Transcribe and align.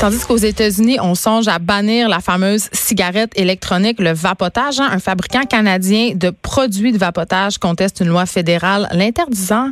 Tandis 0.00 0.24
qu'aux 0.26 0.38
États-Unis, 0.38 0.96
on 1.02 1.14
songe 1.14 1.46
à 1.46 1.58
bannir 1.58 2.08
la 2.08 2.20
fameuse 2.20 2.70
cigarette 2.72 3.32
électronique, 3.36 4.00
le 4.00 4.14
vapotage. 4.14 4.80
Hein. 4.80 4.88
Un 4.90 4.98
fabricant 4.98 5.42
canadien 5.42 6.12
de 6.14 6.30
produits 6.30 6.92
de 6.92 6.96
vapotage 6.96 7.58
conteste 7.58 8.00
une 8.00 8.08
loi 8.08 8.24
fédérale 8.24 8.88
l'interdisant 8.92 9.68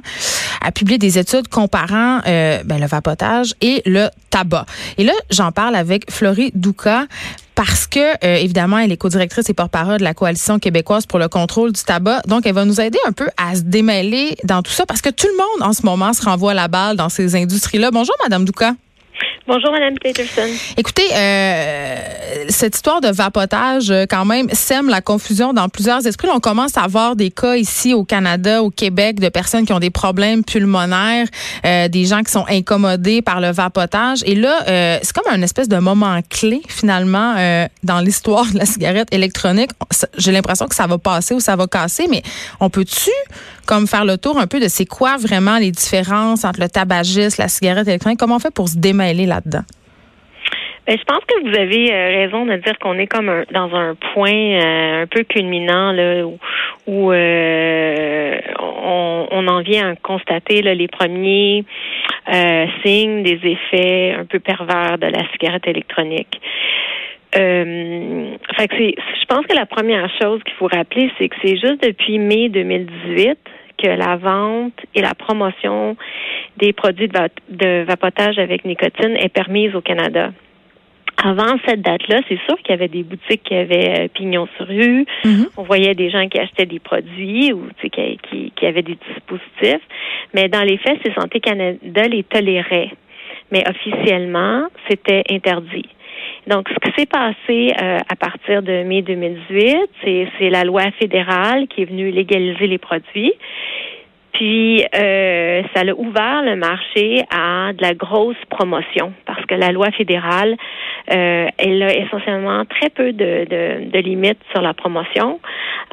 à 0.60 0.70
publier 0.70 0.98
des 0.98 1.18
études 1.18 1.48
comparant 1.48 2.20
euh, 2.26 2.62
ben, 2.62 2.78
le 2.78 2.86
vapotage 2.86 3.54
et 3.62 3.80
le 3.86 4.08
tabac. 4.28 4.66
Et 4.98 5.04
là, 5.04 5.14
j'en 5.30 5.50
parle 5.50 5.74
avec 5.74 6.12
Florie 6.12 6.52
Douka 6.54 7.06
parce 7.54 7.86
que, 7.86 8.12
euh, 8.22 8.36
évidemment, 8.36 8.76
elle 8.76 8.92
est 8.92 8.98
co-directrice 8.98 9.48
et 9.48 9.54
porte-parole 9.54 9.96
de 9.96 10.04
la 10.04 10.12
Coalition 10.12 10.58
québécoise 10.58 11.06
pour 11.06 11.18
le 11.18 11.28
contrôle 11.28 11.72
du 11.72 11.82
tabac. 11.82 12.20
Donc, 12.26 12.44
elle 12.44 12.52
va 12.54 12.66
nous 12.66 12.82
aider 12.82 12.98
un 13.06 13.12
peu 13.12 13.28
à 13.38 13.56
se 13.56 13.62
démêler 13.62 14.36
dans 14.44 14.60
tout 14.60 14.72
ça 14.72 14.84
parce 14.84 15.00
que 15.00 15.08
tout 15.08 15.26
le 15.26 15.38
monde, 15.38 15.70
en 15.70 15.72
ce 15.72 15.86
moment, 15.86 16.12
se 16.12 16.22
renvoie 16.22 16.52
la 16.52 16.68
balle 16.68 16.98
dans 16.98 17.08
ces 17.08 17.34
industries-là. 17.34 17.90
Bonjour, 17.90 18.14
Madame 18.22 18.44
Douka. 18.44 18.74
Bonjour, 19.48 19.72
Madame 19.72 19.94
Peterson. 19.98 20.46
Écoutez, 20.76 21.06
euh, 21.16 21.96
cette 22.50 22.76
histoire 22.76 23.00
de 23.00 23.08
vapotage, 23.08 23.90
euh, 23.90 24.04
quand 24.04 24.26
même, 24.26 24.50
sème 24.52 24.90
la 24.90 25.00
confusion 25.00 25.54
dans 25.54 25.70
plusieurs 25.70 26.06
esprits. 26.06 26.28
On 26.30 26.38
commence 26.38 26.76
à 26.76 26.82
avoir 26.82 27.16
des 27.16 27.30
cas 27.30 27.56
ici 27.56 27.94
au 27.94 28.04
Canada, 28.04 28.62
au 28.62 28.68
Québec, 28.68 29.20
de 29.20 29.30
personnes 29.30 29.64
qui 29.64 29.72
ont 29.72 29.78
des 29.78 29.88
problèmes 29.88 30.44
pulmonaires, 30.44 31.26
euh, 31.64 31.88
des 31.88 32.04
gens 32.04 32.22
qui 32.22 32.30
sont 32.30 32.44
incommodés 32.46 33.22
par 33.22 33.40
le 33.40 33.50
vapotage. 33.50 34.18
Et 34.26 34.34
là, 34.34 34.64
euh, 34.68 34.98
c'est 35.00 35.14
comme 35.14 35.32
un 35.32 35.40
espèce 35.40 35.68
de 35.68 35.78
moment 35.78 36.20
clé, 36.28 36.60
finalement, 36.68 37.34
euh, 37.38 37.66
dans 37.82 38.00
l'histoire 38.00 38.44
de 38.52 38.58
la 38.58 38.66
cigarette 38.66 39.08
électronique. 39.12 39.70
J'ai 40.18 40.32
l'impression 40.32 40.66
que 40.66 40.74
ça 40.74 40.86
va 40.86 40.98
passer 40.98 41.32
ou 41.32 41.40
ça 41.40 41.56
va 41.56 41.66
casser, 41.66 42.06
mais 42.10 42.22
on 42.60 42.68
peut-tu, 42.68 43.10
comme, 43.68 43.86
faire 43.86 44.06
le 44.06 44.16
tour 44.16 44.38
un 44.38 44.46
peu 44.46 44.60
de 44.60 44.68
c'est 44.68 44.86
quoi 44.86 45.16
vraiment 45.16 45.58
les 45.58 45.70
différences 45.70 46.44
entre 46.44 46.60
le 46.60 46.68
tabagisme, 46.68 47.42
la 47.42 47.48
cigarette 47.48 47.86
électronique? 47.86 48.18
Comment 48.18 48.36
on 48.36 48.40
fait 48.40 48.54
pour 48.54 48.68
se 48.68 48.78
démêler 48.78 49.26
là 49.26 49.40
ben, 50.88 50.96
je 50.98 51.04
pense 51.04 51.22
que 51.26 51.46
vous 51.46 51.54
avez 51.54 51.92
euh, 51.92 52.24
raison 52.24 52.46
de 52.46 52.56
dire 52.56 52.78
qu'on 52.78 52.98
est 52.98 53.06
comme 53.06 53.30
dans 53.50 53.74
un 53.74 53.94
point 54.14 54.32
euh, 54.32 55.02
un 55.02 55.06
peu 55.06 55.22
culminant 55.24 55.92
là, 55.92 56.24
où, 56.86 57.12
euh, 57.12 58.38
on, 58.58 59.46
en 59.46 59.60
vient 59.60 59.90
à 59.90 59.96
constater 59.96 60.62
les 60.62 60.88
premiers 60.88 61.64
signes 62.82 63.22
des 63.22 63.38
effets 63.44 64.14
un 64.18 64.24
peu 64.24 64.38
pervers 64.38 64.96
de 64.96 65.06
la 65.06 65.30
cigarette 65.32 65.66
électronique. 65.66 66.40
je 67.34 69.24
pense 69.28 69.46
que 69.46 69.54
la 69.54 69.66
première 69.66 70.08
chose 70.20 70.42
qu'il 70.42 70.54
faut 70.54 70.68
rappeler, 70.68 71.10
c'est 71.18 71.28
que 71.28 71.36
c'est 71.42 71.56
juste 71.58 71.82
depuis 71.82 72.18
mai 72.18 72.48
2018 72.48 73.38
que 73.78 73.88
la 73.88 74.16
vente 74.16 74.78
et 74.94 75.00
la 75.00 75.14
promotion 75.14 75.96
des 76.56 76.72
produits 76.72 77.08
de, 77.08 77.84
vapotage 77.84 78.38
avec 78.38 78.64
nicotine 78.64 79.16
est 79.16 79.32
permise 79.32 79.74
au 79.74 79.80
Canada. 79.80 80.32
Avant 81.20 81.56
cette 81.66 81.82
date-là, 81.82 82.20
c'est 82.28 82.38
sûr 82.46 82.56
qu'il 82.58 82.70
y 82.70 82.74
avait 82.74 82.88
des 82.88 83.02
boutiques 83.02 83.42
qui 83.42 83.54
avaient 83.54 84.04
euh, 84.04 84.08
pignon 84.08 84.46
sur 84.56 84.68
rue. 84.68 85.04
Mm-hmm. 85.24 85.46
On 85.56 85.62
voyait 85.64 85.94
des 85.94 86.10
gens 86.10 86.28
qui 86.28 86.38
achetaient 86.38 86.66
des 86.66 86.78
produits 86.78 87.52
ou 87.52 87.68
qui, 87.80 88.52
qui, 88.54 88.66
avaient 88.66 88.82
des 88.82 88.96
dispositifs. 89.08 89.82
Mais 90.32 90.48
dans 90.48 90.62
les 90.62 90.78
faits, 90.78 91.00
c'est 91.04 91.12
Santé 91.14 91.40
Canada 91.40 92.02
les 92.08 92.22
tolérait. 92.22 92.92
Mais 93.50 93.64
officiellement, 93.68 94.68
c'était 94.88 95.24
interdit. 95.28 95.88
Donc, 96.48 96.70
ce 96.70 96.74
qui 96.76 96.98
s'est 96.98 97.06
passé 97.06 97.74
euh, 97.80 97.98
à 98.08 98.16
partir 98.16 98.62
de 98.62 98.82
mai 98.82 99.02
2018, 99.02 99.76
c'est 100.38 100.48
la 100.48 100.64
loi 100.64 100.84
fédérale 100.98 101.68
qui 101.68 101.82
est 101.82 101.84
venue 101.84 102.10
légaliser 102.10 102.66
les 102.66 102.78
produits. 102.78 103.34
Puis, 104.32 104.82
euh, 104.94 105.62
ça 105.74 105.82
a 105.82 105.92
ouvert 105.94 106.42
le 106.44 106.56
marché 106.56 107.24
à 107.30 107.72
de 107.74 107.82
la 107.82 107.92
grosse 107.92 108.42
promotion 108.48 109.12
parce 109.26 109.44
que 109.46 109.54
la 109.54 109.72
loi 109.72 109.90
fédérale, 109.90 110.56
euh, 111.12 111.48
elle 111.58 111.82
a 111.82 111.92
essentiellement 111.94 112.64
très 112.64 112.88
peu 112.88 113.12
de, 113.12 113.44
de, 113.44 113.90
de, 113.90 113.98
limites 113.98 114.38
sur 114.52 114.62
la 114.62 114.74
promotion 114.74 115.40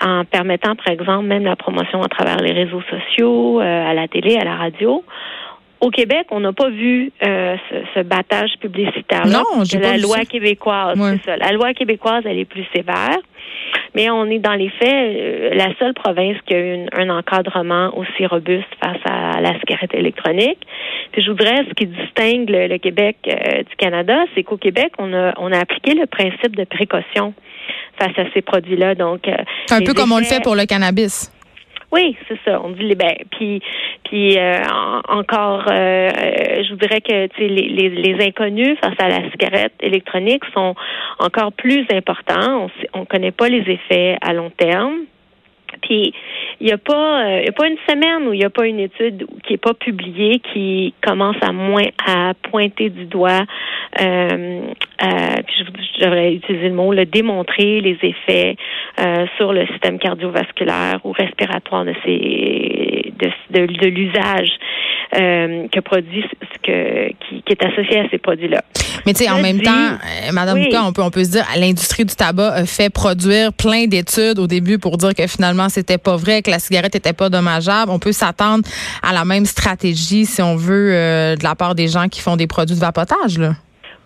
en 0.02 0.26
permettant, 0.26 0.76
par 0.76 0.94
exemple, 0.94 1.26
même 1.26 1.44
la 1.44 1.56
promotion 1.56 2.02
à 2.02 2.08
travers 2.08 2.38
les 2.38 2.52
réseaux 2.52 2.84
sociaux, 2.90 3.60
euh, 3.60 3.90
à 3.90 3.94
la 3.94 4.08
télé, 4.08 4.38
à 4.38 4.46
la 4.46 4.56
radio. 4.56 5.04
Au 5.82 5.90
Québec, 5.90 6.28
on 6.32 6.40
n'a 6.40 6.54
pas 6.54 6.70
vu 6.70 7.12
euh, 7.24 7.56
ce, 7.70 7.76
ce, 7.94 8.00
battage 8.02 8.52
publicitaire. 8.60 9.28
Non, 9.28 9.64
j'ai 9.64 9.78
la 9.78 9.98
loi 9.98 10.26
québécoise. 10.26 10.98
C'est 10.98 11.32
ça. 11.32 11.38
La 11.38 11.52
loi 11.52 11.74
québécoise, 11.74 12.24
elle 12.26 12.40
est 12.40 12.46
plus 12.46 12.66
sévère. 12.74 13.20
Mais 13.96 14.10
on 14.10 14.26
est 14.26 14.40
dans 14.40 14.54
les 14.54 14.70
faits 14.70 14.90
euh, 14.92 15.50
la 15.54 15.74
seule 15.80 15.94
province 15.94 16.38
qui 16.46 16.54
a 16.54 16.60
eu 16.60 16.86
un 16.94 17.10
encadrement 17.10 17.98
aussi 17.98 18.26
robuste 18.26 18.68
face 18.84 19.00
à 19.06 19.40
la 19.40 19.58
cigarette 19.60 19.94
électronique. 19.94 20.60
Puis 21.14 21.22
je 21.22 21.30
voudrais, 21.30 21.64
ce 21.68 21.74
qui 21.74 21.88
distingue 21.88 22.50
le, 22.50 22.78
Québec 22.78 23.18
euh, 23.28 23.64
du 23.64 23.76
Canada, 23.78 24.26
c'est 24.36 24.44
qu'au 24.44 24.58
Québec, 24.58 24.92
on 24.98 25.14
a, 25.14 25.34
on 25.38 25.52
a 25.52 25.60
appliqué 25.60 25.94
le 25.94 26.08
principe 26.08 26.56
de 26.58 26.66
précaution 26.66 27.34
face 27.98 28.18
à 28.18 28.24
ces 28.34 28.42
produits-là. 28.42 28.96
Donc, 28.96 29.28
euh, 29.28 29.36
un 29.72 29.82
peu 29.82 29.94
comme 29.94 30.12
on 30.12 30.20
le 30.20 30.26
fait 30.26 30.44
pour 30.44 30.56
le 30.56 30.66
cannabis. 30.66 31.32
Oui, 31.92 32.18
c'est 32.28 32.40
ça. 32.44 32.62
On 32.62 32.72
dit 32.72 32.96
ben 32.96 33.16
puis 33.32 33.62
puis 34.06 34.38
euh, 34.38 34.62
encore, 35.10 35.66
euh, 35.68 36.10
je 36.64 36.70
voudrais 36.70 37.02
que 37.02 37.28
les, 37.40 37.48
les, 37.48 37.90
les, 37.90 38.26
inconnus 38.26 38.78
face 38.80 38.94
à 39.00 39.10
la 39.10 39.30
cigarette 39.32 39.74
électronique 39.82 40.44
sont 40.54 40.76
encore 41.20 41.52
plus 41.52 41.86
importants. 41.92 42.68
On 42.94 43.00
ne 43.02 43.06
connaît 43.06 43.32
pas 43.32 43.50
les 43.50 43.70
effets 43.70 44.18
à 44.22 44.34
long 44.34 44.52
terme. 44.52 45.06
Puis 45.82 46.14
il 46.60 46.68
n'y 46.68 46.72
a 46.72 46.78
pas 46.78 47.26
euh, 47.26 47.46
a 47.48 47.52
pas 47.52 47.68
une 47.68 47.78
semaine 47.88 48.28
où 48.28 48.34
il 48.34 48.40
n'y 48.40 48.46
a 48.46 48.50
pas 48.50 48.66
une 48.66 48.80
étude 48.80 49.26
qui 49.44 49.54
n'est 49.54 49.58
pas 49.58 49.74
publiée 49.74 50.40
qui 50.54 50.94
commence 51.02 51.36
à 51.42 51.52
moins 51.52 51.88
à 52.06 52.34
pointer 52.50 52.90
du 52.90 53.06
doigt 53.06 53.42
euh, 54.02 54.62
euh, 55.04 55.36
puis 55.46 55.56
je, 55.60 56.06
devrais 56.06 56.34
utiliser 56.34 56.70
le 56.70 56.76
mot 56.76 56.94
le 56.94 57.06
démontrer 57.06 57.82
les 57.82 57.98
effets 58.02 58.56
euh, 59.00 59.26
sur 59.38 59.54
le 59.54 59.66
système 59.68 60.00
cardiovasculaire 60.00 61.00
ou 61.04 61.12
respiratoire 61.12 61.86
de 61.86 61.94
ces 62.06 62.95
de, 63.20 63.30
de, 63.52 63.66
de 63.66 63.88
l'usage 63.88 64.50
euh, 65.16 65.68
que 65.72 65.80
produit 65.80 66.26
que 66.64 67.08
qui, 67.10 67.42
qui, 67.44 67.54
est 67.54 67.64
associé 67.64 68.00
à 68.00 68.10
ces 68.10 68.18
produits-là. 68.18 68.64
Mais 69.06 69.14
tu 69.14 69.24
sais, 69.24 69.30
en 69.30 69.42
même 69.42 69.62
temps, 69.62 69.72
euh, 69.72 70.32
Madame 70.34 70.58
oui. 70.58 70.70
on 70.76 70.92
peut 70.92 71.02
on 71.02 71.12
peut 71.12 71.24
se 71.24 71.32
dire, 71.32 71.46
l'industrie 71.58 72.06
du 72.06 72.16
tabac 72.16 72.54
a 72.54 72.66
fait 72.66 72.90
produire 72.90 73.54
plein 73.54 73.86
d'études 73.86 74.40
au 74.40 74.48
début 74.48 74.80
pour 74.80 74.98
dire 74.98 75.14
que 75.14 75.28
finalement 75.28 75.70
c'était 75.70 75.98
pas 75.98 76.18
vrai, 76.18 76.42
que 76.42 76.52
la 76.52 76.60
cigarette 76.60 76.96
était 76.96 77.14
pas 77.14 77.30
dommageable. 77.30 77.92
On 77.92 78.00
peut 78.00 78.12
s'attendre 78.12 78.64
à 79.04 79.14
la 79.14 79.26
même 79.26 79.46
stratégie 79.46 80.26
si 80.26 80.42
on 80.42 80.56
veut 80.56 80.94
euh, 80.94 81.36
de 81.36 81.44
la 81.44 81.56
part 81.56 81.76
des 81.76 81.88
gens 81.88 82.08
qui 82.08 82.22
font 82.22 82.36
des 82.36 82.48
produits 82.48 82.76
de 82.76 82.82
vapotage 82.82 83.38
là. 83.38 83.54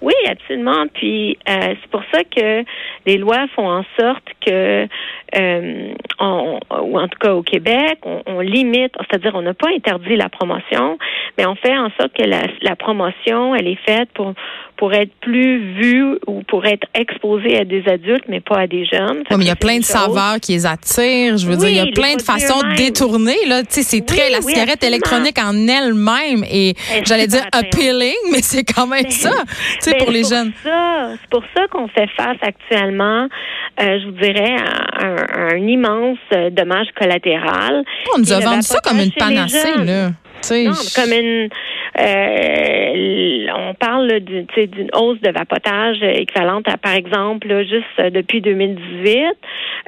Oui, 0.01 0.13
absolument. 0.27 0.87
Puis 0.93 1.37
euh, 1.47 1.75
c'est 1.81 1.91
pour 1.91 2.03
ça 2.13 2.23
que 2.23 2.63
les 3.05 3.17
lois 3.17 3.47
font 3.55 3.69
en 3.69 3.83
sorte 3.99 4.23
que, 4.45 4.87
euh, 5.35 5.93
on, 6.19 6.59
ou 6.83 6.99
en 6.99 7.07
tout 7.07 7.19
cas 7.19 7.33
au 7.33 7.43
Québec, 7.43 7.99
on, 8.03 8.39
limite, 8.39 8.93
c'est-à-dire 8.99 9.35
on 9.35 9.41
n'a 9.41 9.53
pas 9.53 9.69
interdit 9.69 10.15
la 10.15 10.29
promotion, 10.29 10.97
mais 11.37 11.45
on 11.45 11.55
fait 11.55 11.77
en 11.77 11.89
sorte 11.99 12.13
que 12.13 12.23
la, 12.23 12.43
la 12.61 12.75
promotion, 12.77 13.53
elle 13.55 13.67
est 13.67 13.83
faite 13.85 14.09
pour 14.13 14.33
pour 14.79 14.93
être 14.93 15.11
plus 15.19 15.73
vue 15.73 16.17
ou 16.25 16.41
pour 16.43 16.65
être 16.65 16.87
exposée 16.95 17.59
à 17.59 17.65
des 17.65 17.83
adultes, 17.85 18.23
mais 18.29 18.39
pas 18.39 18.59
à 18.59 18.67
des 18.67 18.85
jeunes. 18.85 19.23
Oui, 19.29 19.35
mais 19.37 19.43
il 19.43 19.47
y 19.47 19.51
a 19.51 19.57
plein 19.57 19.77
de 19.79 19.83
saveurs 19.83 20.39
qui 20.41 20.53
les 20.53 20.65
attirent. 20.65 21.37
Je 21.37 21.45
veux 21.47 21.57
dire, 21.57 21.67
il 21.67 21.75
y 21.75 21.81
a 21.81 21.91
plein 21.91 22.15
de 22.15 22.21
façons 22.21 22.61
de 22.61 22.75
détourner. 22.75 23.35
Là, 23.45 23.63
tu 23.63 23.67
sais, 23.71 23.83
c'est 23.83 24.05
très 24.05 24.29
la 24.29 24.41
cigarette 24.41 24.81
électronique 24.81 25.37
en 25.37 25.67
elle-même 25.67 26.45
et 26.49 26.75
j'allais 27.03 27.27
dire 27.27 27.43
appealing, 27.51 28.15
mais 28.31 28.41
c'est 28.41 28.63
quand 28.63 28.87
même 28.87 29.09
ça, 29.09 29.31
tu 29.83 29.91
sais, 29.91 29.97
pour 29.97 30.11
les 30.11 30.23
jeunes. 30.23 30.53
C'est 30.63 31.29
pour 31.29 31.43
ça 31.53 31.67
qu'on 31.67 31.89
fait 31.89 32.07
face 32.15 32.37
actuellement, 32.41 33.27
euh, 33.81 33.99
je 33.99 34.05
vous 34.05 34.11
dirais, 34.13 34.55
à 34.55 35.05
un, 35.05 35.55
un 35.55 35.67
immense 35.67 36.17
euh, 36.33 36.49
dommage 36.51 36.87
collatéral. 36.97 37.83
On 38.15 38.19
nous 38.19 38.31
a 38.31 38.39
vendu 38.39 38.61
ça 38.61 38.79
comme 38.81 38.99
une 38.99 39.11
panacée, 39.11 39.83
là. 39.83 40.11
Non, 40.51 40.71
comme 40.95 41.11
une. 41.11 41.49
Euh, 41.99 43.47
on 43.55 43.73
parle 43.73 44.19
d'une 44.19 44.89
hausse 44.93 45.19
de 45.21 45.31
vapotage 45.31 46.01
équivalente 46.01 46.67
à, 46.69 46.77
par 46.77 46.93
exemple, 46.93 47.47
juste 47.63 47.85
euh, 47.99 48.09
depuis 48.09 48.41
2018, 48.41 49.35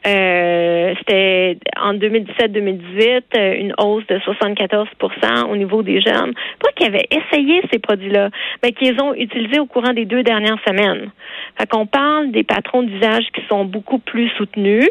euh, 0.08 0.94
c'était 0.98 1.58
en 1.80 1.94
2017-2018 1.94 3.60
une 3.60 3.74
hausse 3.78 4.06
de 4.08 4.18
74% 4.18 5.46
au 5.50 5.56
niveau 5.56 5.84
des 5.84 6.02
jeunes. 6.02 6.34
Pas 6.60 6.72
qu'ils 6.76 6.88
avaient 6.88 7.08
essayé 7.12 7.62
ces 7.72 7.80
produits-là, 7.80 8.30
mais 8.64 8.72
qu'ils 8.72 9.00
ont 9.02 9.14
utilisés 9.14 9.60
au 9.60 9.68
courant 9.68 9.94
des 9.94 10.06
deux 10.06 10.24
dernières 10.24 10.60
semaines. 10.68 11.12
Fait 11.58 11.68
qu'on 11.70 11.86
parle 11.86 12.32
des 12.32 12.44
patrons 12.44 12.84
d'usage 12.84 13.26
qui 13.34 13.42
sont 13.48 13.66
beaucoup 13.66 14.00
plus 14.00 14.30
soutenus. 14.38 14.90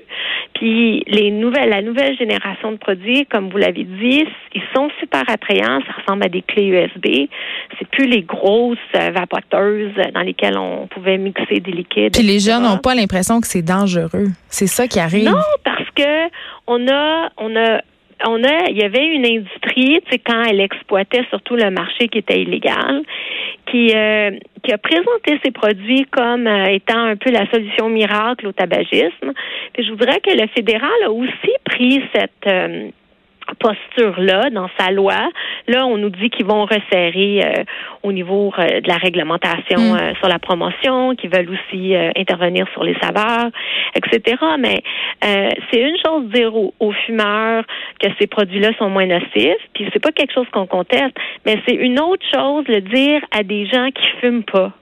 Puis 0.55 1.02
les 1.06 1.31
nouvelles, 1.31 1.70
la 1.70 1.82
nouvelle 1.82 2.17
génération 2.17 2.73
de 2.73 2.76
produits, 2.76 3.26
comme 3.26 3.50
vous 3.50 3.58
l'avez 3.58 3.84
dit, 3.84 4.25
ils 4.55 4.62
sont 4.75 4.90
super 5.00 5.25
Ça 5.58 5.93
ressemble 6.00 6.25
à 6.25 6.29
des 6.29 6.43
clés 6.43 6.67
USB. 6.67 7.29
C'est 7.79 7.88
plus 7.88 8.06
les 8.06 8.23
grosses 8.23 8.79
euh, 8.94 9.11
vapoteuses 9.11 9.94
dans 10.14 10.20
lesquelles 10.20 10.58
on 10.58 10.87
pouvait 10.87 11.19
mixer 11.19 11.61
des 11.61 11.73
liquides. 11.73 12.12
Puis 12.12 12.23
les 12.23 12.38
jeunes 12.41 12.62
n'ont 12.62 12.79
pas 12.79 12.94
l'impression 12.94 13.41
que 13.41 13.47
c'est 13.47 13.62
dangereux. 13.62 14.29
C'est 14.49 14.67
ça 14.67 14.87
qui 14.87 15.00
arrive. 15.00 15.25
Non, 15.25 15.43
parce 15.64 15.91
que 15.94 16.29
on 16.67 16.87
a, 16.88 17.31
on 17.38 17.56
a 17.56 17.81
on 18.26 18.44
a, 18.44 18.69
il 18.69 18.76
y 18.76 18.82
avait 18.82 19.06
une 19.06 19.25
industrie, 19.25 20.00
tu 20.05 20.11
sais, 20.11 20.19
quand 20.19 20.43
elle 20.43 20.61
exploitait 20.61 21.25
surtout 21.31 21.56
le 21.56 21.70
marché 21.70 22.08
qui 22.08 22.19
était 22.19 22.41
illégal, 22.43 23.03
qui 23.70 23.93
euh, 23.94 24.32
qui 24.62 24.73
a 24.73 24.79
présenté 24.79 25.41
ses 25.43 25.50
produits 25.50 26.06
comme 26.11 26.46
euh, 26.46 26.67
étant 26.67 26.99
un 26.99 27.17
peu 27.17 27.31
la 27.31 27.50
solution 27.50 27.88
miracle 27.88 28.46
au 28.46 28.53
tabagisme. 28.53 29.32
Puis 29.73 29.85
je 29.85 29.91
voudrais 29.91 30.20
que 30.20 30.31
le 30.31 30.46
fédéral 30.49 30.91
a 31.05 31.11
aussi 31.11 31.53
pris 31.64 32.03
cette 32.14 32.46
euh, 32.46 32.91
posture-là 33.56 34.50
dans 34.50 34.69
sa 34.79 34.91
loi. 34.91 35.31
Là, 35.69 35.87
on 35.87 35.97
nous 35.97 36.11
dit 36.11 36.31
qu'ils 36.31 36.47
vont 36.47 36.64
resserrer 36.64 37.43
euh, 37.44 37.64
au 38.02 38.12
niveau 38.12 38.52
euh, 38.58 38.81
de 38.81 38.88
la 38.88 38.97
réglementation 38.97 39.79
mm. 39.79 39.97
euh, 39.97 40.14
sur 40.17 40.29
la 40.29 40.38
promotion, 40.38 41.14
qu'ils 41.14 41.31
veulent 41.31 41.50
aussi 41.50 41.94
intervenir 42.17 42.67
sur 42.73 42.85
les 42.85 42.97
saveurs, 43.00 43.50
etc. 43.94 44.37
Mais 44.58 44.82
c'est 45.70 45.81
une 45.81 45.97
chose 46.05 46.25
de 46.25 46.32
dire 46.32 46.52
aux, 46.55 46.93
fumeurs 47.06 47.64
que 48.00 48.08
ces 48.19 48.26
produits-là 48.26 48.70
sont 48.79 48.88
moins 48.88 49.06
nocifs, 49.06 49.62
puis 49.75 49.88
c'est 49.93 50.03
pas 50.03 50.12
quelque 50.12 50.32
chose 50.32 50.46
qu'on 50.53 50.67
conteste, 50.67 51.17
mais 51.46 51.61
c'est 51.67 51.75
une 51.75 52.00
autre 52.00 52.25
chose 52.32 52.64
de 52.64 52.81
dire 52.81 53.23
à 53.31 53.43
des 53.43 53.67
gens 53.67 53.88
qui 53.94 54.06
fument 54.20 54.44
pas. 54.44 54.73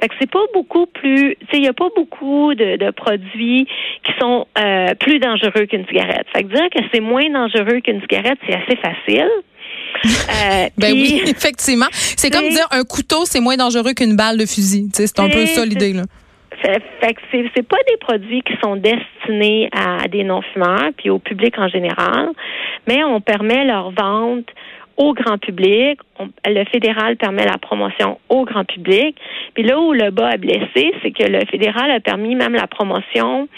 Fait 0.00 0.08
que 0.08 0.14
c'est 0.20 0.30
pas 0.30 0.44
beaucoup 0.52 0.86
plus, 0.86 1.36
tu 1.40 1.46
sais, 1.46 1.56
il 1.56 1.62
n'y 1.62 1.68
a 1.68 1.72
pas 1.72 1.88
beaucoup 1.96 2.54
de, 2.54 2.90
produits 2.90 3.66
qui 4.04 4.12
sont 4.20 4.46
euh, 4.58 4.94
plus 4.94 5.18
dangereux 5.18 5.66
qu'une 5.66 5.86
cigarette. 5.86 6.26
Fait 6.34 6.44
que 6.44 6.48
dire 6.48 6.68
que 6.70 6.80
c'est 6.92 7.00
moins 7.00 7.28
dangereux 7.30 7.80
qu'une 7.80 8.00
cigarette, 8.00 8.38
c'est 8.46 8.54
assez 8.54 8.76
facile. 8.76 9.30
Euh, 10.04 10.68
ben 10.76 10.92
oui, 10.92 11.22
effectivement. 11.26 11.86
C'est 11.90 12.28
comme 12.28 12.48
dire 12.48 12.66
un 12.72 12.84
couteau, 12.84 13.24
c'est 13.24 13.40
moins 13.40 13.56
dangereux 13.56 13.94
qu'une 13.94 14.16
balle 14.16 14.36
de 14.36 14.44
fusil. 14.44 14.88
C'est 14.92 15.18
un 15.18 15.30
peu 15.30 15.46
ça 15.46 15.64
l'idée. 15.64 15.94
là. 15.94 16.02
Fait, 16.60 17.14
que 17.14 17.20
c'est 17.54 17.66
pas 17.66 17.78
des 17.88 17.96
produits 17.98 18.42
qui 18.42 18.54
sont 18.62 18.76
destinés 18.76 19.68
à 19.72 20.08
des 20.08 20.24
non-fumeurs 20.24 20.90
puis 20.96 21.10
au 21.10 21.18
public 21.18 21.58
en 21.58 21.68
général, 21.68 22.30
mais 22.86 23.04
on 23.04 23.20
permet 23.20 23.64
leur 23.64 23.90
vente 23.90 24.46
au 24.96 25.12
grand 25.12 25.38
public. 25.38 25.98
le 26.46 26.64
fédéral 26.66 27.16
permet 27.16 27.44
la 27.44 27.58
promotion 27.58 28.18
au 28.28 28.44
grand 28.44 28.64
public. 28.64 29.16
Puis 29.54 29.64
là 29.64 29.78
où 29.80 29.92
le 29.92 30.10
bas 30.10 30.30
a 30.30 30.36
blessé, 30.36 30.92
c'est 31.02 31.10
que 31.10 31.24
le 31.24 31.44
fédéral 31.46 31.90
a 31.90 32.00
permis 32.00 32.34
même 32.34 32.54
la 32.54 32.66
promotion 32.66 33.48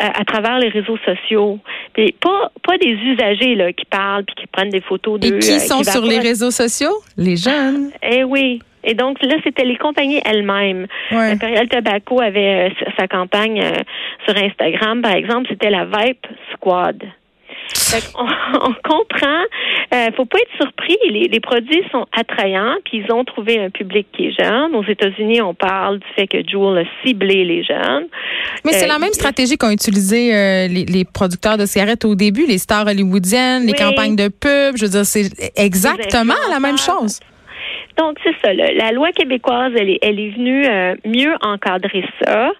euh, 0.00 0.06
à 0.14 0.24
travers 0.24 0.58
les 0.58 0.68
réseaux 0.68 0.98
sociaux. 1.04 1.58
Puis 1.92 2.14
pas 2.20 2.52
pas 2.62 2.78
des 2.78 2.92
usagers 2.92 3.54
là 3.54 3.72
qui 3.72 3.84
parlent 3.86 4.24
puis 4.24 4.34
qui 4.36 4.46
prennent 4.46 4.70
des 4.70 4.80
photos 4.80 5.18
de. 5.20 5.26
Et 5.26 5.38
qui 5.38 5.52
euh, 5.52 5.58
sont 5.58 5.82
sur 5.82 6.04
les 6.04 6.18
réseaux 6.18 6.50
sociaux? 6.50 6.94
Les 7.16 7.36
jeunes? 7.36 7.90
Eh 8.02 8.24
oui. 8.24 8.60
Et 8.84 8.94
donc 8.94 9.20
là, 9.22 9.34
c'était 9.42 9.64
les 9.64 9.76
compagnies 9.76 10.20
elles-mêmes. 10.24 10.86
Ouais. 11.10 11.32
Imperial 11.32 11.68
Tobacco 11.68 12.20
avait 12.20 12.70
euh, 12.70 12.90
sa 12.96 13.08
campagne 13.08 13.60
sur 14.24 14.36
Instagram, 14.36 15.02
par 15.02 15.14
exemple, 15.14 15.48
c'était 15.50 15.70
la 15.70 15.84
Vape 15.84 16.26
Squad. 16.54 17.02
On, 18.14 18.24
on, 18.54 18.74
comprend. 18.82 19.42
Euh, 19.94 20.10
faut 20.16 20.26
pas 20.26 20.38
être 20.38 20.56
surpris. 20.56 20.96
Les, 21.08 21.28
les, 21.28 21.40
produits 21.40 21.82
sont 21.90 22.06
attrayants, 22.12 22.76
puis 22.84 23.02
ils 23.04 23.12
ont 23.12 23.24
trouvé 23.24 23.58
un 23.58 23.70
public 23.70 24.06
qui 24.12 24.26
est 24.26 24.42
jeune. 24.42 24.74
Aux 24.74 24.84
États-Unis, 24.84 25.40
on 25.42 25.54
parle 25.54 25.98
du 25.98 26.06
fait 26.14 26.26
que 26.26 26.38
Juul 26.46 26.78
a 26.78 26.84
ciblé 27.04 27.44
les 27.44 27.64
jeunes. 27.64 28.06
Mais 28.64 28.72
c'est 28.72 28.86
la 28.86 28.96
euh, 28.96 28.98
même 28.98 29.12
stratégie 29.12 29.56
qu'ont 29.56 29.70
utilisé 29.70 30.34
euh, 30.34 30.68
les, 30.68 30.84
les, 30.84 31.04
producteurs 31.04 31.56
de 31.56 31.66
cigarettes 31.66 32.04
au 32.04 32.14
début, 32.14 32.46
les 32.46 32.58
stars 32.58 32.86
hollywoodiennes, 32.86 33.66
les 33.66 33.74
campagnes 33.74 34.16
de 34.16 34.28
pub. 34.28 34.76
Je 34.76 34.84
veux 34.84 34.90
dire, 34.90 35.06
c'est 35.06 35.30
exactement 35.56 36.34
la 36.50 36.60
même 36.60 36.78
chose. 36.78 37.20
Donc, 37.96 38.18
c'est 38.22 38.34
ça. 38.42 38.52
la 38.52 38.92
loi 38.92 39.10
québécoise, 39.12 39.72
elle 39.76 39.90
est, 39.90 39.98
elle 40.02 40.20
est 40.20 40.30
venue 40.30 40.66
euh, 40.66 40.94
mieux 41.04 41.34
encadrer 41.40 42.04
ça. 42.22 42.52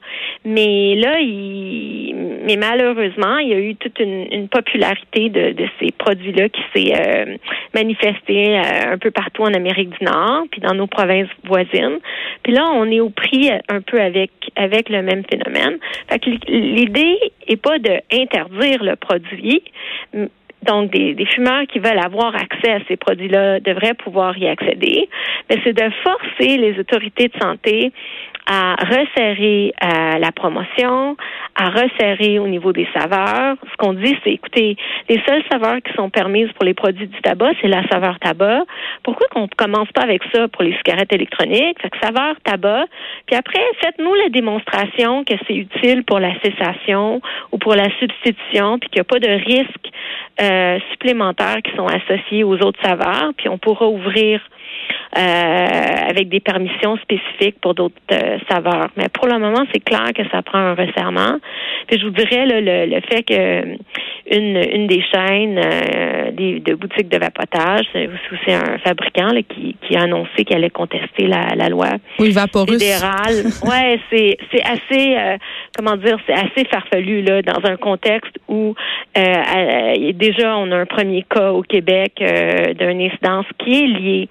Mais 0.44 0.94
là, 0.96 1.20
il, 1.20 2.14
mais 2.44 2.56
malheureusement, 2.56 3.38
il 3.38 3.48
y 3.48 3.52
a 3.52 3.58
eu 3.58 3.76
toute 3.76 3.98
une, 4.00 4.48
popularité 4.48 5.28
de, 5.28 5.52
de, 5.52 5.68
ces 5.78 5.92
produits-là 5.92 6.48
qui 6.48 6.62
s'est 6.72 6.94
euh, 6.94 7.36
manifestée 7.74 8.58
euh, 8.58 8.92
un 8.92 8.98
peu 8.98 9.10
partout 9.10 9.42
en 9.42 9.52
Amérique 9.52 9.90
du 9.90 10.04
Nord, 10.04 10.44
puis 10.50 10.60
dans 10.60 10.74
nos 10.74 10.86
provinces 10.86 11.28
voisines. 11.44 11.98
Puis 12.42 12.52
là, 12.52 12.64
on 12.72 12.90
est 12.90 13.00
au 13.00 13.10
prix 13.10 13.50
un 13.68 13.80
peu 13.82 14.00
avec 14.00 14.30
avec 14.56 14.88
le 14.88 15.02
même 15.02 15.24
phénomène. 15.30 15.78
Fait 16.08 16.18
que 16.18 16.30
l'idée 16.48 17.18
est 17.46 17.60
pas 17.60 17.78
de 17.78 18.00
interdire 18.12 18.82
le 18.82 18.96
produit, 18.96 19.62
donc, 20.62 20.90
des, 20.90 21.14
des, 21.14 21.26
fumeurs 21.26 21.66
qui 21.68 21.78
veulent 21.78 22.04
avoir 22.04 22.34
accès 22.34 22.72
à 22.72 22.78
ces 22.88 22.96
produits-là 22.96 23.60
devraient 23.60 23.94
pouvoir 23.94 24.36
y 24.38 24.48
accéder, 24.48 25.08
mais 25.48 25.56
c'est 25.64 25.72
de 25.72 25.90
forcer 26.02 26.56
les 26.56 26.78
autorités 26.78 27.28
de 27.28 27.38
santé 27.40 27.92
à 28.50 28.76
resserrer 28.76 29.74
euh, 29.84 30.18
la 30.18 30.32
promotion, 30.32 31.16
à 31.54 31.68
resserrer 31.68 32.38
au 32.38 32.48
niveau 32.48 32.72
des 32.72 32.88
saveurs. 32.94 33.56
Ce 33.70 33.76
qu'on 33.76 33.92
dit, 33.92 34.16
c'est 34.24 34.30
écoutez, 34.30 34.76
les 35.08 35.20
seules 35.26 35.42
saveurs 35.50 35.82
qui 35.82 35.92
sont 35.92 36.08
permises 36.08 36.50
pour 36.52 36.64
les 36.64 36.72
produits 36.72 37.06
du 37.06 37.20
tabac, 37.20 37.50
c'est 37.60 37.68
la 37.68 37.86
saveur 37.88 38.18
tabac. 38.20 38.62
Pourquoi 39.02 39.26
qu'on 39.28 39.48
commence 39.54 39.92
pas 39.92 40.00
avec 40.00 40.22
ça 40.32 40.48
pour 40.48 40.62
les 40.62 40.74
cigarettes 40.78 41.12
électroniques? 41.12 41.80
Fait 41.82 41.90
que 41.90 41.98
saveur 42.02 42.36
tabac. 42.42 42.86
Puis 43.26 43.36
après, 43.36 43.60
faites-nous 43.82 44.14
la 44.14 44.30
démonstration 44.30 45.24
que 45.24 45.34
c'est 45.46 45.54
utile 45.54 46.04
pour 46.04 46.18
la 46.18 46.32
cessation 46.40 47.20
ou 47.52 47.58
pour 47.58 47.74
la 47.74 47.90
substitution, 47.98 48.78
puis 48.78 48.88
qu'il 48.88 48.98
n'y 48.98 49.02
a 49.02 49.04
pas 49.04 49.20
de 49.20 49.28
risques 49.28 49.87
euh, 50.40 50.78
supplémentaires 50.90 51.62
qui 51.62 51.74
sont 51.76 51.86
associés 51.86 52.44
aux 52.44 52.56
autres 52.56 52.80
saveurs. 52.82 53.32
Puis 53.36 53.48
on 53.48 53.58
pourra 53.58 53.86
ouvrir 53.86 54.40
avec 56.08 56.28
des 56.28 56.40
permissions 56.40 56.96
spécifiques 56.98 57.60
pour 57.60 57.74
d'autres 57.74 57.94
euh, 58.12 58.38
saveurs. 58.50 58.88
Mais 58.96 59.08
pour 59.08 59.26
le 59.26 59.38
moment, 59.38 59.64
c'est 59.72 59.82
clair 59.82 60.12
que 60.14 60.22
ça 60.30 60.42
prend 60.42 60.58
un 60.58 60.74
resserrement. 60.74 61.38
Puis 61.86 61.98
je 61.98 62.04
vous 62.04 62.10
dirais 62.10 62.46
le, 62.46 62.86
le, 62.86 63.00
fait 63.02 63.22
que 63.22 63.76
une, 64.30 64.56
une 64.56 64.86
des 64.86 65.02
chaînes 65.02 65.58
euh, 65.58 66.30
des, 66.32 66.60
de 66.60 66.74
boutiques 66.74 67.08
de 67.08 67.18
vapotage, 67.18 67.86
c'est 67.92 68.08
aussi 68.08 68.52
un 68.52 68.78
fabricant 68.78 69.28
là, 69.32 69.42
qui, 69.42 69.76
qui 69.86 69.96
a 69.96 70.02
annoncé 70.02 70.44
qu'elle 70.44 70.58
allait 70.58 70.70
contester 70.70 71.26
la, 71.26 71.54
la 71.56 71.68
loi 71.68 71.88
oui, 72.18 72.30
Vaporus. 72.30 72.78
fédérale. 72.78 73.44
ouais, 73.64 74.00
c'est 74.10 74.36
c'est 74.52 74.62
assez 74.62 75.16
comment 75.76 75.96
dire, 75.96 76.18
c'est 76.26 76.34
assez 76.34 76.66
farfelu 76.70 77.22
là 77.22 77.42
dans 77.42 77.68
un 77.68 77.76
contexte 77.76 78.38
où 78.48 78.74
déjà 79.14 80.56
on 80.56 80.70
a 80.72 80.76
un 80.76 80.86
premier 80.86 81.24
cas 81.28 81.52
au 81.52 81.62
Québec 81.62 82.12
d'une 82.18 83.00
incidence 83.00 83.46
qui 83.58 83.84
est 83.84 83.86
liée 83.86 84.28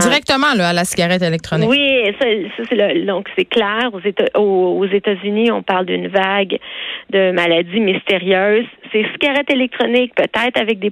Directement 0.00 0.54
là, 0.56 0.68
à 0.68 0.72
la 0.72 0.84
cigarette 0.84 1.22
électronique. 1.22 1.68
Oui, 1.68 2.04
ça, 2.20 2.26
c'est 2.68 3.04
donc 3.04 3.28
c'est 3.36 3.44
clair. 3.44 3.90
Aux, 3.92 4.00
États, 4.00 4.38
aux, 4.38 4.86
États-Unis, 4.86 5.50
on 5.50 5.62
parle 5.62 5.86
d'une 5.86 6.08
vague 6.08 6.58
de 7.10 7.32
maladies 7.32 7.80
mystérieuses. 7.80 8.66
C'est 8.94 9.04
cigarettes 9.12 9.50
électroniques, 9.50 10.14
peut-être 10.14 10.60
avec 10.60 10.78
des 10.78 10.90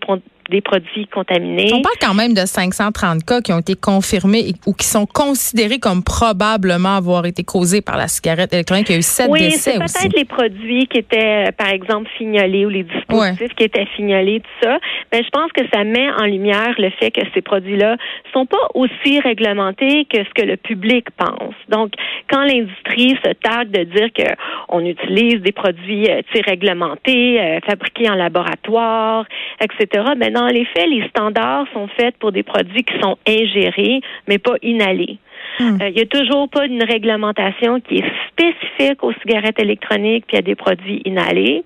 des 0.51 0.61
produits 0.61 1.07
contaminés. 1.07 1.71
On 1.73 1.83
parle 1.83 1.97
quand 2.01 2.15
même 2.15 2.35
de 2.35 2.45
530 2.45 3.25
cas 3.25 3.41
qui 3.41 3.53
ont 3.53 3.61
été 3.61 3.75
confirmés 3.75 4.53
ou 4.67 4.75
qui 4.75 4.87
sont 4.87 5.07
considérés 5.07 5.79
comme 5.79 6.03
probablement 6.03 6.97
avoir 6.97 7.27
été 7.27 7.45
causés 7.45 7.81
par 7.81 7.97
la 7.97 8.09
cigarette 8.09 8.53
électronique. 8.53 8.89
Il 8.89 8.93
y 8.93 8.97
a 8.97 8.99
eu 8.99 9.03
sept 9.03 9.29
oui, 9.31 9.41
décès 9.41 9.83
aussi. 9.83 9.95
peut-être 9.95 10.17
les 10.17 10.25
produits 10.25 10.87
qui 10.89 10.99
étaient, 10.99 11.49
euh, 11.49 11.53
par 11.53 11.69
exemple, 11.69 12.11
fignolés 12.19 12.67
ou 12.67 12.69
les 12.69 12.83
dispositifs 12.83 13.55
qui 13.57 13.65
étaient 13.65 13.87
fignolés, 13.97 14.41
tout 14.41 14.69
ça. 14.69 14.79
Mais 15.13 15.23
je 15.23 15.31
pense 15.31 15.51
que 15.53 15.63
ça 15.73 15.85
met 15.85 16.11
en 16.21 16.27
lumière 16.27 16.75
le 16.79 16.91
fait 16.91 17.11
que 17.11 17.23
ces 17.35 17.41
produits-là 17.41 17.97
sont 18.33 18.47
pas 18.47 18.69
aussi 18.75 19.21
réglementés 19.21 20.07
que 20.07 20.19
ce 20.19 20.31
que 20.35 20.47
le 20.47 20.57
public 20.57 21.07
pense. 21.17 21.55
Donc, 21.69 21.93
quand 22.31 22.43
l'industrie 22.43 23.17
se 23.25 23.33
targue 23.33 23.71
de 23.71 23.85
dire 23.85 24.09
que 24.13 24.35
on 24.69 24.85
utilise 24.85 25.41
des 25.41 25.53
produits 25.53 26.11
euh, 26.11 26.23
réglementés, 26.47 27.41
euh, 27.41 27.61
fabriqués 27.67 27.92
en 28.01 28.15
laboratoire, 28.15 29.27
etc., 29.61 30.05
ben 30.17 30.33
dans 30.33 30.47
les 30.47 30.65
faits, 30.65 30.89
les 30.89 31.07
standards 31.09 31.67
sont 31.73 31.89
faits 31.89 32.17
pour 32.19 32.33
des 32.33 32.43
produits 32.43 32.85
qui 32.85 32.99
sont 33.01 33.17
ingérés, 33.27 34.01
mais 34.27 34.39
pas 34.39 34.55
inhalés. 34.63 35.19
Hmm. 35.59 35.79
Euh, 35.83 35.89
il 35.89 35.95
n'y 35.95 36.03
a 36.03 36.07
toujours 36.07 36.49
pas 36.49 36.67
une 36.67 36.83
réglementation 36.83 37.81
qui 37.81 37.99
est 37.99 38.13
spécifique 38.29 39.03
aux 39.03 39.13
cigarettes 39.15 39.61
électroniques 39.61 40.25
puis 40.27 40.39
à 40.39 40.43
des 40.43 40.55
produits 40.55 41.03
inhalés. 41.05 41.65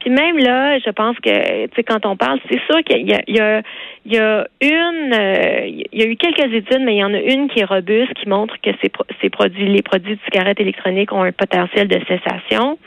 Puis 0.00 0.10
même 0.10 0.36
là, 0.36 0.78
je 0.78 0.90
pense 0.90 1.16
que, 1.20 1.66
tu 1.66 1.70
sais, 1.76 1.82
quand 1.82 2.04
on 2.04 2.16
parle, 2.16 2.38
c'est 2.50 2.60
sûr 2.66 2.82
qu'il 2.84 3.08
y 3.08 3.14
a, 3.14 3.22
y 3.26 3.62
y 4.06 4.16
une, 4.16 5.14
euh, 5.14 5.66
il 5.66 5.86
y 5.92 6.02
a 6.02 6.06
eu 6.06 6.16
quelques 6.16 6.52
études, 6.52 6.82
mais 6.82 6.96
il 6.96 6.98
y 6.98 7.04
en 7.04 7.14
a 7.14 7.20
une 7.20 7.48
qui 7.48 7.60
est 7.60 7.64
robuste, 7.64 8.12
qui 8.14 8.28
montre 8.28 8.54
que 8.60 8.70
ces, 8.82 8.90
ces 9.22 9.30
produits, 9.30 9.66
les 9.66 9.82
produits 9.82 10.16
de 10.16 10.20
cigarettes 10.24 10.60
électroniques 10.60 11.12
ont 11.12 11.22
un 11.22 11.32
potentiel 11.32 11.88
de 11.88 11.98
cessation. 12.06 12.78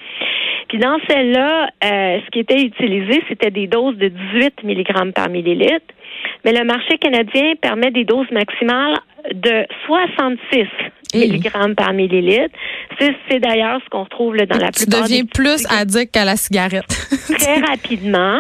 Puis 0.67 0.77
dans 0.79 0.97
celle-là, 1.07 1.69
euh, 1.83 2.19
ce 2.25 2.29
qui 2.31 2.39
était 2.39 2.62
utilisé, 2.62 3.24
c'était 3.29 3.51
des 3.51 3.67
doses 3.67 3.97
de 3.97 4.09
18 4.09 4.63
mg 4.63 5.13
par 5.13 5.29
millilitre. 5.29 5.86
Mais 6.43 6.51
le 6.51 6.63
marché 6.63 6.97
canadien 6.97 7.53
permet 7.62 7.91
des 7.91 8.03
doses 8.03 8.29
maximales 8.31 8.97
de 9.33 9.65
66 9.86 10.67
mg 11.13 11.75
par 11.75 11.93
millilitre. 11.93 12.53
C'est 13.29 13.39
d'ailleurs 13.39 13.79
ce 13.83 13.89
qu'on 13.89 14.03
retrouve 14.03 14.36
là, 14.36 14.45
dans 14.45 14.57
la 14.57 14.71
plupart 14.71 15.03
Tu 15.05 15.12
deviens 15.12 15.25
plus 15.25 15.65
addict 15.69 16.13
qu'à 16.13 16.25
la 16.25 16.36
cigarette. 16.36 16.86
très 17.38 17.59
rapidement. 17.59 18.39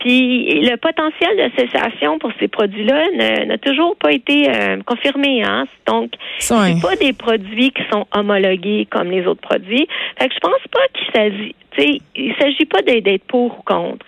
Puis 0.00 0.60
le 0.60 0.76
potentiel 0.76 1.36
de 1.36 1.50
cessation 1.58 2.18
pour 2.18 2.30
ces 2.38 2.48
produits-là 2.48 3.44
n'a 3.46 3.58
toujours 3.58 3.96
pas 3.96 4.12
été 4.12 4.48
euh, 4.50 4.78
confirmé. 4.84 5.42
Hein? 5.42 5.64
Donc, 5.86 6.12
c'est 6.38 6.54
pas 6.82 6.96
des 6.96 7.12
produits 7.12 7.70
qui 7.70 7.82
sont 7.90 8.06
homologués 8.14 8.86
comme 8.90 9.10
les 9.10 9.26
autres 9.26 9.40
produits. 9.40 9.88
Fait 10.18 10.28
que 10.28 10.34
je 10.34 10.40
pense 10.40 10.60
pas 10.70 10.80
qu'il 10.92 11.12
s'agit, 11.14 11.54
il 11.78 12.34
s'agit 12.38 12.66
pas 12.66 12.82
d'être 12.82 13.24
pour 13.24 13.58
ou 13.58 13.62
contre. 13.62 14.06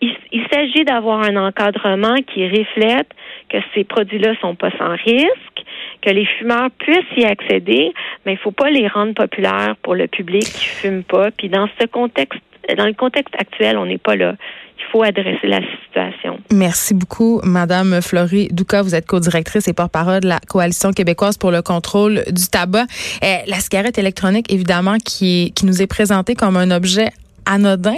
Il, 0.00 0.46
s'agit 0.52 0.84
d'avoir 0.84 1.22
un 1.22 1.36
encadrement 1.36 2.16
qui 2.26 2.46
reflète 2.46 3.08
que 3.48 3.58
ces 3.74 3.84
produits-là 3.84 4.34
sont 4.40 4.54
pas 4.54 4.70
sans 4.78 4.94
risque, 4.94 5.55
que 6.02 6.10
les 6.10 6.26
fumeurs 6.38 6.70
puissent 6.78 7.16
y 7.16 7.24
accéder, 7.24 7.92
mais 8.24 8.32
il 8.32 8.38
faut 8.38 8.52
pas 8.52 8.70
les 8.70 8.88
rendre 8.88 9.14
populaires 9.14 9.76
pour 9.82 9.94
le 9.94 10.06
public 10.06 10.44
qui 10.44 10.66
fume 10.66 11.02
pas. 11.02 11.30
Puis 11.30 11.48
dans 11.48 11.68
ce 11.80 11.86
contexte, 11.86 12.40
dans 12.76 12.86
le 12.86 12.94
contexte 12.94 13.34
actuel, 13.38 13.78
on 13.78 13.86
n'est 13.86 13.98
pas 13.98 14.16
là. 14.16 14.34
Il 14.78 14.84
faut 14.92 15.02
adresser 15.02 15.46
la 15.46 15.60
situation. 15.84 16.38
Merci 16.52 16.94
beaucoup, 16.94 17.40
Madame 17.42 18.00
Florie 18.02 18.48
Douka. 18.52 18.82
Vous 18.82 18.94
êtes 18.94 19.06
co-directrice 19.06 19.66
et 19.68 19.72
porte-parole 19.72 20.20
de 20.20 20.28
la 20.28 20.38
Coalition 20.38 20.92
québécoise 20.92 21.38
pour 21.38 21.50
le 21.50 21.62
contrôle 21.62 22.22
du 22.30 22.46
tabac. 22.48 22.84
Eh, 23.22 23.48
la 23.48 23.58
cigarette 23.58 23.98
électronique, 23.98 24.52
évidemment, 24.52 24.98
qui, 24.98 25.52
qui 25.56 25.66
nous 25.66 25.80
est 25.80 25.86
présentée 25.86 26.34
comme 26.34 26.56
un 26.56 26.70
objet 26.70 27.08
anodin, 27.46 27.96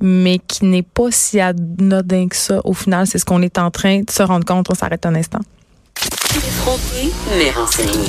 mais 0.00 0.38
qui 0.38 0.64
n'est 0.64 0.82
pas 0.82 1.10
si 1.10 1.40
anodin 1.40 2.28
que 2.28 2.36
ça. 2.36 2.60
Au 2.64 2.72
final, 2.72 3.06
c'est 3.06 3.18
ce 3.18 3.24
qu'on 3.24 3.42
est 3.42 3.58
en 3.58 3.70
train 3.70 4.00
de 4.00 4.10
se 4.10 4.22
rendre 4.22 4.46
compte. 4.46 4.70
On 4.70 4.74
s'arrête 4.74 5.04
un 5.06 5.14
instant. 5.14 5.40
Les 6.34 6.50
Franquet, 6.50 7.10
mais 7.36 7.50
renseigné. 7.50 8.08